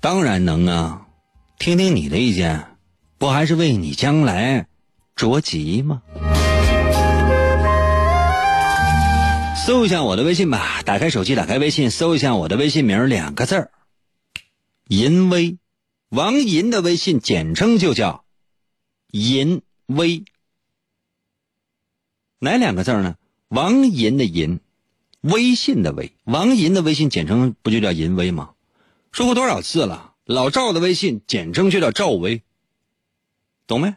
[0.00, 1.02] 当然能啊！
[1.60, 2.60] 听听你的意见，
[3.24, 4.68] 不还是为你将来
[5.16, 6.02] 着急吗？
[9.64, 13.70] 搜一下我的微信吧，打开手机，打开微信，搜一下我的微信名，两个字儿：
[14.88, 15.56] 银威，
[16.10, 18.26] 王银的微信简称就叫
[19.10, 20.26] 银威。
[22.40, 23.16] 哪两个字呢？
[23.48, 24.60] 王银的银。
[25.22, 28.50] 微信的微，王银的微信简称不就叫银威吗？
[29.12, 30.12] 说过多少次了？
[30.26, 32.42] 老赵的微信简称就叫赵威，
[33.66, 33.94] 懂没？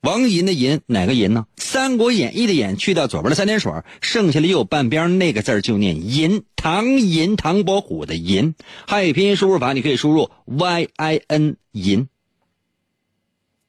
[0.00, 1.46] 王银的银哪个银呢？
[1.62, 6.42] 《三国演义》的演去掉左边的三点水，剩下的右半边那个字就念银。
[6.56, 8.56] 唐银，唐伯虎的银。
[8.88, 12.08] 汉语拼音输入法你可以输入 y i n 银。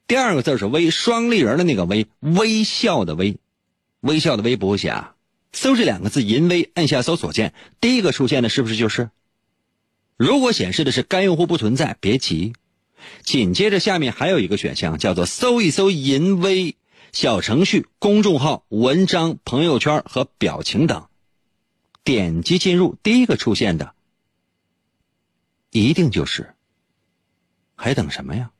[0.08, 3.36] 第二个字是微，双立人的那个微，微笑的微，
[4.00, 5.14] 微笑的微不会写啊。
[5.52, 9.10] 搜这两个字“淫威”，按下搜索键，第一个出现的是不是就是？
[10.16, 12.54] 如果显示的是该用户不存在，别急。
[13.22, 16.76] 紧接着下面还有一个选项，叫做“搜一搜淫威”
[17.12, 21.06] 小程序、公众号、文章、朋友圈和表情等。
[22.02, 23.94] 点击进入，第一个出现的
[25.70, 26.54] 一定就是。
[27.76, 28.50] 还等什么呀？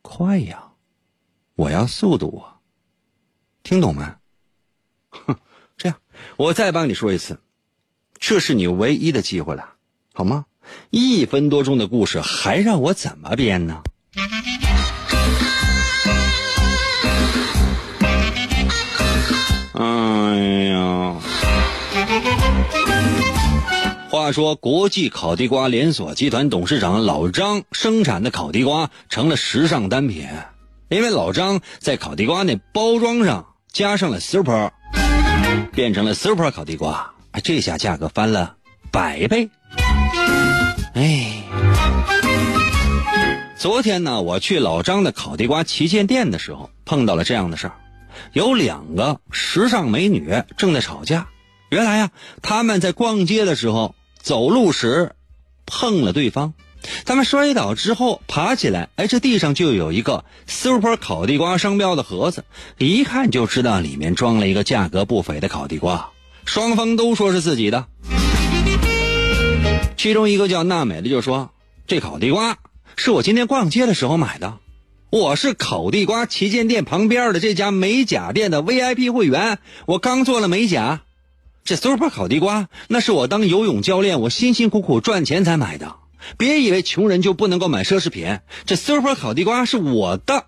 [0.00, 0.72] 快呀！
[1.54, 2.60] 我要速度啊！
[3.62, 4.02] 听懂没？
[5.10, 5.36] 哼，
[5.76, 6.00] 这样，
[6.36, 7.40] 我再帮你说一次，
[8.18, 9.74] 这是你唯一的机会了，
[10.14, 10.46] 好吗？
[10.90, 13.82] 一分多钟的故事，还让我怎么编呢？
[19.74, 19.84] 哎
[20.70, 21.14] 呀！
[24.10, 30.26] 话说，国际烤地瓜连锁集团董事长老张生产的烤地瓜成了时尚单品，
[30.88, 34.70] 因为老张在烤地瓜那包装上加上了 super，
[35.72, 37.12] 变成了 super 烤地瓜，
[37.44, 38.56] 这下价格翻了
[38.90, 39.48] 百倍。
[40.98, 41.44] 哎，
[43.56, 47.74] 昨天呢，我去老张的烤地瓜旗舰店的时候，碰到了这样的事儿。
[48.32, 51.28] 有两个时尚美女正在吵架。
[51.70, 52.10] 原来呀，
[52.42, 55.12] 他们在逛街的时候走路时
[55.66, 56.52] 碰了对方，
[57.04, 62.42] 他们摔倒之后爬起来，哎，这地上就有一个 “super 烤地瓜”商标的盒子，
[62.76, 66.10] 一看就知道里面装了一个价格不菲的烤地瓜。
[66.44, 67.86] 双方都说是自己的，
[69.98, 71.50] 其中一个叫娜美的就说
[71.88, 72.56] ：“这烤地瓜
[72.94, 74.58] 是我今天逛街的时候买的。”
[75.10, 81.00] 我是烤地瓜旗舰店旁边的这家美甲店的 VIP 会员，我刚做了美甲。
[81.64, 85.96] 这 Super 烤地瓜那是我当游泳教练，我辛辛苦苦赚钱才买的。
[86.36, 90.44] 别以为穷人就不能够买奢侈品，这 Super 烤地瓜是我的。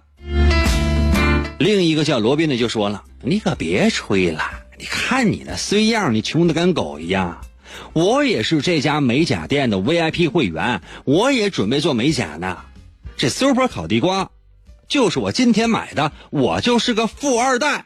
[1.58, 4.44] 另一个叫罗宾的就说了：“你可别吹了，
[4.78, 7.40] 你看你那衰样，你穷的跟狗一样。
[7.92, 12.58] 我也是这家美甲店的 VIP 会员，我也准备做美甲呢。
[13.16, 14.30] 这 Super 烤地瓜。”
[14.90, 17.84] 就是我今天买的，我就是个富二代。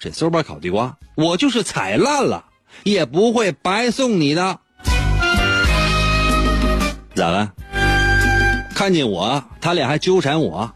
[0.00, 2.44] 这 super 烤地瓜，我就是踩烂了
[2.82, 4.58] 也不会白送你的。
[7.14, 7.52] 咋了？
[8.74, 10.74] 看见我，他俩还纠缠我，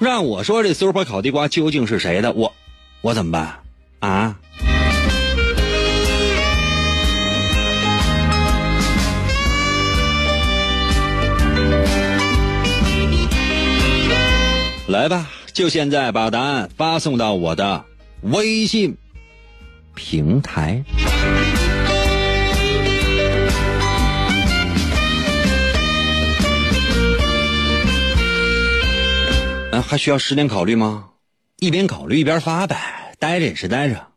[0.00, 2.32] 让我说这 super 烤地瓜究竟是谁的？
[2.32, 2.54] 我，
[3.02, 3.58] 我怎么办？
[3.98, 4.38] 啊？
[14.90, 17.84] 来吧，就现在把答案发送到我的
[18.22, 18.96] 微信
[19.94, 20.82] 平台。
[29.70, 31.10] 嗯，还需要时间考虑吗？
[31.60, 34.08] 一边考虑一边发呗，待着也是待着。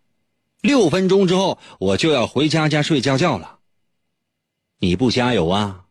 [0.61, 3.59] 六分钟之后我就要回家家睡觉觉了，
[4.80, 5.82] 你不加油啊？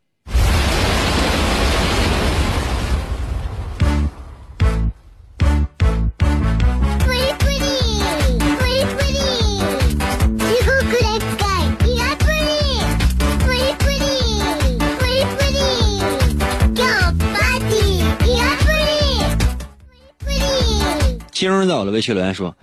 [21.43, 22.55] 星儿在我的微信留言说：“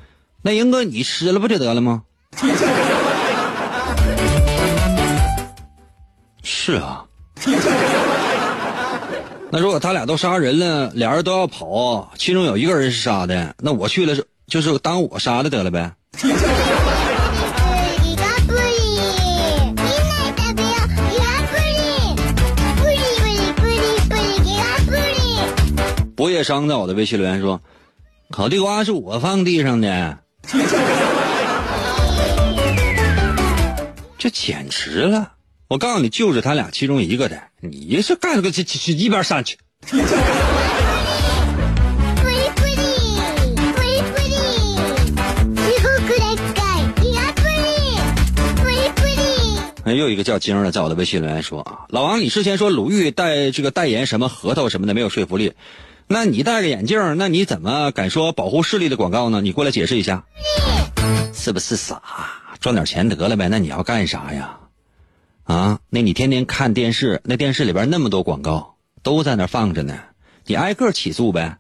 [0.42, 2.04] 那英哥，你吃了不就得了吗？”
[6.42, 7.04] 是啊。
[9.52, 15.92] 那如果他俩都杀人了，俩人都要跑，其中有一个人是杀的，那我去了是就是当我杀的得了呗。
[26.16, 27.60] 不夜伤在我的微信留言说。
[28.32, 30.20] 烤地瓜是我放地上的，
[34.20, 35.32] 这简直了！
[35.68, 39.58] 我告诉你，就是他俩其中一个的，你是干个去去去一边上去。
[49.86, 55.54] 哎，又一个叫晶儿的在我的微信留言说啊，老王，你之前说鲁豫代这个代言什么核桃什么的没有说服力。
[56.12, 59.42] 那你戴个眼镜，那你怎么敢说保护视力的广告呢？
[59.42, 60.24] 你过来解释一下，
[61.36, 62.02] 是不是傻？
[62.60, 63.48] 赚点钱得了呗？
[63.48, 64.58] 那你要干啥呀？
[65.44, 65.80] 啊？
[65.92, 70.00] 那你天天看电视，那电视里边那么多广告都在那放着呢，
[70.48, 71.60] 你挨个起诉呗？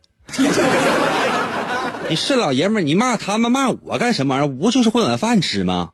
[2.09, 4.51] 你是老爷们儿，你骂他们骂我干什么玩意儿？
[4.51, 5.91] 不就是混碗饭吃吗？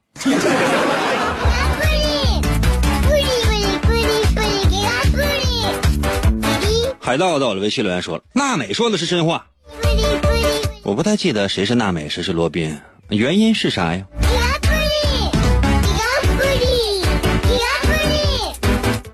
[7.05, 9.45] 海盗在我的微信留言说了，娜美说的是真话。
[10.81, 14.07] 我不太记得谁是娜美，谁是罗宾，原因是啥呀？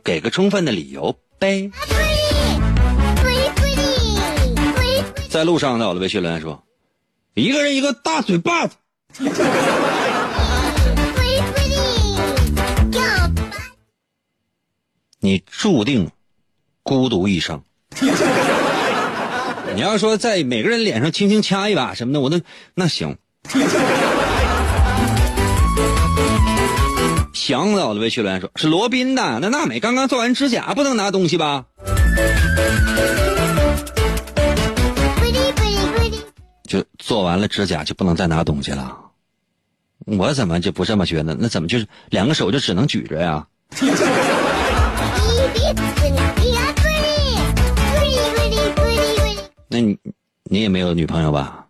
[0.05, 1.69] 给个充分的理由呗。
[5.29, 6.63] 在路上，在我的微信留言说，
[7.33, 8.77] 一个人一个大嘴巴子。
[15.19, 16.09] 你注定
[16.83, 17.61] 孤独一生。
[19.75, 22.41] 你要说在每个人脸上轻轻掐一把什么的，我都
[22.75, 23.17] 那行。
[27.33, 31.65] 想到了微信留言说是罗宾的，那娜美刚刚做完指甲，不能拿东西吧？
[36.67, 38.97] 就做完了指甲就不能再拿东西了？
[40.05, 41.35] 我怎么就不这么觉得？
[41.39, 43.45] 那怎么就是两个手就只能举着呀？
[49.81, 49.97] 你
[50.43, 51.67] 你也没有女朋友吧？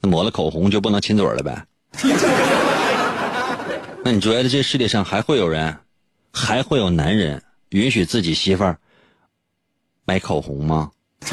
[0.00, 1.64] 那抹了口红就不能亲嘴了呗？
[4.04, 5.76] 那你觉得这世界上还会有人，
[6.32, 8.78] 还会有男人允许自己媳妇儿
[10.04, 10.90] 买口红吗？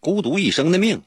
[0.00, 1.00] 孤独一生的命。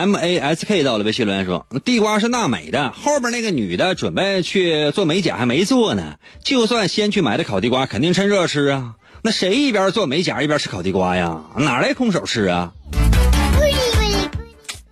[0.00, 6.14] M A S K 到了，微信留言说：“地瓜是娜美的，后边那个女的准备去做美甲，还没做呢。
[6.42, 8.94] 就算先去买的烤地瓜，肯定趁热吃啊。
[9.22, 11.42] 那谁一边做美甲一边吃烤地瓜呀？
[11.54, 12.72] 哪来空手吃啊？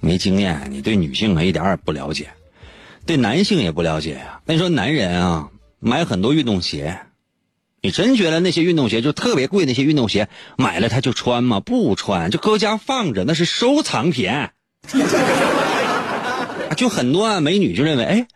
[0.00, 2.28] 没经验，你对女性啊一点也不了解，
[3.06, 4.40] 对男性也不了解呀。
[4.44, 5.48] 那你说男人啊，
[5.80, 6.98] 买很多运动鞋，
[7.80, 9.64] 你真觉得那些运动鞋就特别贵？
[9.64, 10.28] 那些运动鞋
[10.58, 11.60] 买了他就穿吗？
[11.60, 14.30] 不穿，就搁家放着，那是收藏品。”
[16.76, 18.26] 就很多啊，美女就认为，哎，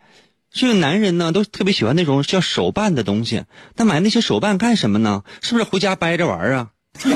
[0.51, 3.43] 这个男人呢都特别喜欢那种叫手办的东西。
[3.75, 5.23] 那买那些手办干什么呢？
[5.41, 6.69] 是不是回家掰着玩啊？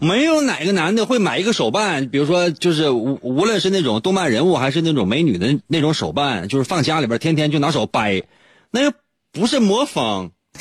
[0.00, 8.22] 没有哪个男的会买一个手办，比如说，就是无无论是那种动漫人物还是那种美女的那种手办，就是放家里边天天就拿手掰，
[8.70, 8.92] 那又
[9.32, 10.32] 不是魔方，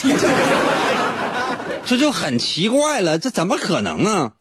[1.86, 4.32] 这就很奇怪了，这怎么可能啊？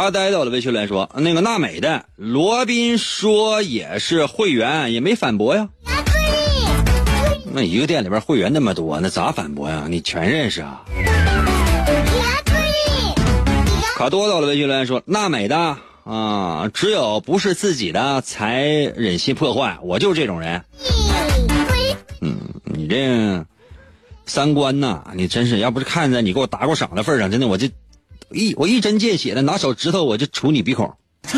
[0.00, 5.68] 阿呆到了微信来说：“那个娜美的罗宾说也是会员，也没反驳呀。
[7.52, 9.84] 那一个店里边会员那么多，那咋反驳呀？
[9.90, 10.82] 你全认识啊？”
[13.94, 18.62] 卡多到了微信来说：“娜美的啊，只有不是自己的才
[18.96, 20.64] 忍心破坏，我就这种人。
[22.22, 23.44] 嗯，你这
[24.24, 27.68] 三观呐，你真是要不是看在你给我打过赏的份上，真的我就。”
[28.32, 30.94] 一我一针见血的拿手指头我就杵你鼻孔，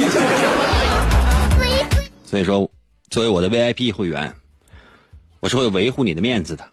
[2.27, 2.71] 所以说，
[3.11, 4.35] 作为我的 VIP 会员，
[5.41, 6.65] 我是会维护你的面子的。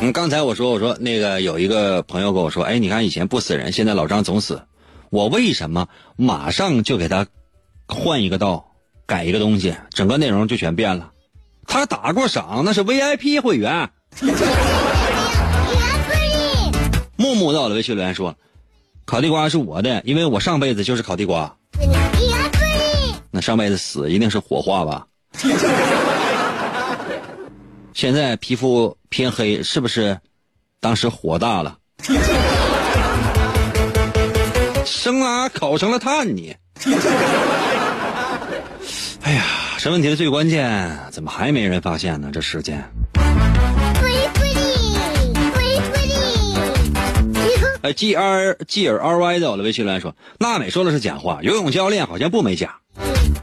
[0.00, 4.62] 嗯，刚才我说我说那个有一个朋友跟我说，哎，你看以前不死人，现在老张总死，
[5.10, 7.26] 我为什么马上就给他
[7.86, 8.72] 换一个道，
[9.06, 11.12] 改一个东西，整个内容就全变了？
[11.66, 13.90] 他打过赏，那是 VIP 会员。
[17.24, 18.36] 木木到了微信留言说
[19.06, 21.56] ：“烤地瓜是我的，因为我上辈子就是烤地瓜。
[23.30, 25.06] 那上辈子死一定是火化吧？
[27.94, 30.18] 现在皮肤偏黑，是不是
[30.80, 31.78] 当时火大了？
[34.84, 36.54] 生啊，烤成了炭你！
[39.22, 39.46] 哎呀，
[39.78, 42.28] 这问题的最关键，怎么还没人发现呢？
[42.30, 42.84] 这时间。”
[47.84, 52.76] 呃，G R G R R Y 的微信留言说，娜美说的是假话，游泳教练好像不美甲。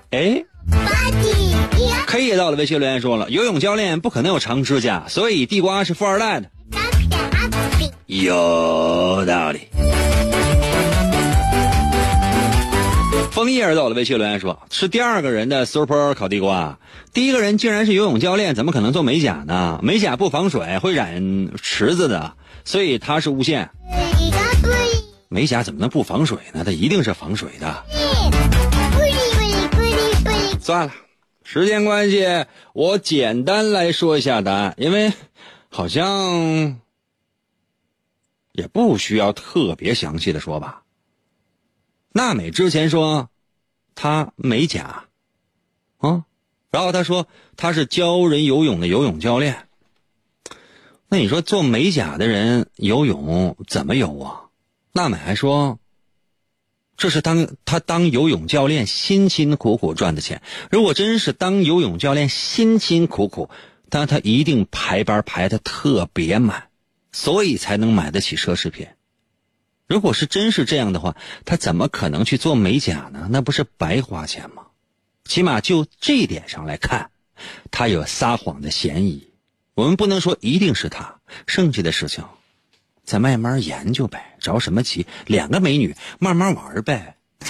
[0.10, 0.44] 哎
[2.08, 6.50] ，K 也到了微信留言说了，游泳教练不可能有长指甲，所以地瓜是富二代的。
[8.08, 9.68] 有道理。
[13.32, 16.80] 枫叶到了微信留言说，是第二个人的 Super 烤地瓜，
[17.14, 19.80] 第一个人竟然是游泳教练，怎么可能做美甲呢？
[19.84, 22.34] 美甲不防水，会染池子的，
[22.66, 23.70] 所以他是诬陷。
[25.34, 26.66] 美甲怎么能不防水呢？
[26.66, 27.86] 它一定是防水的。
[30.60, 30.94] 算了，
[31.46, 35.14] 时间关系，我简单来说一下答案，因为
[35.70, 36.82] 好像
[38.52, 40.84] 也不需要特别详细的说吧。
[42.12, 43.30] 娜美之前说
[43.96, 45.06] 她美甲
[46.00, 46.26] 啊，
[46.72, 47.26] 然后她说
[47.56, 49.70] 她是教人游泳的游泳教练。
[51.08, 54.51] 那你说做美甲的人游泳怎么游啊？
[54.94, 55.80] 娜美还说
[56.98, 60.42] ：“这是当他当游泳教练辛辛苦苦赚的钱。
[60.70, 63.50] 如果真是当游泳教练辛辛苦苦，
[63.90, 66.70] 但他一定排班排的特别满，
[67.12, 68.88] 所以才能买得起奢侈品。
[69.88, 71.16] 如果是真是这样的话，
[71.46, 73.28] 他怎么可能去做美甲呢？
[73.32, 74.68] 那不是白花钱吗？
[75.24, 77.12] 起码就这一点上来看，
[77.72, 79.30] 他有撒谎的嫌疑。
[79.74, 82.26] 我们不能说一定是他，剩下的事情
[83.12, 85.06] 再慢慢研究呗，着什么急？
[85.26, 87.14] 两个美女慢慢玩呗。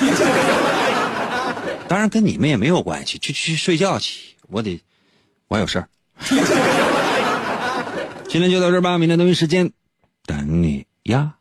[1.87, 4.81] 当然跟你们也没有关系，去去睡觉去，我得
[5.47, 5.87] 我还有事儿。
[8.27, 9.71] 今天就到这儿吧，明天同一时间
[10.25, 11.35] 等你呀。